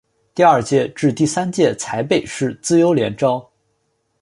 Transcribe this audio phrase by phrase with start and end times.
[0.33, 3.47] 第二届至第三届采北市资优联招。